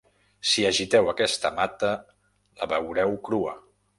Si 0.51 0.63
agiteu 0.69 1.09
aquesta 1.11 1.51
mata 1.59 1.91
la 2.63 2.71
veureu 2.75 3.15
crua. 3.29 3.57